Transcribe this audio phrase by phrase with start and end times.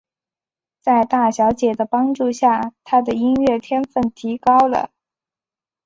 [0.81, 4.89] 在大小姐的帮助下他的音乐天份提高了。